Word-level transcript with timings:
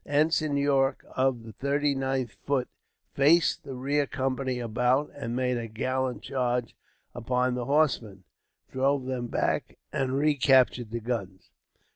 Ensign 0.03 0.57
Yorke, 0.57 1.05
of 1.15 1.43
the 1.43 1.53
39th 1.53 2.31
Foot, 2.31 2.67
faced 3.13 3.63
the 3.63 3.75
rear 3.75 4.07
company 4.07 4.57
about, 4.57 5.11
and 5.15 5.35
made 5.35 5.57
a 5.59 5.67
gallant 5.67 6.23
charge 6.23 6.75
upon 7.13 7.53
the 7.53 7.65
horsemen, 7.65 8.23
drove 8.71 9.05
them 9.05 9.27
back, 9.27 9.77
and 9.93 10.17
recaptured 10.17 10.89
the 10.89 10.99
guns. 11.01 11.51